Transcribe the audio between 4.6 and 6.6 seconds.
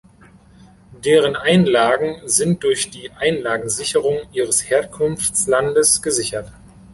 Herkunftslandes gesichert.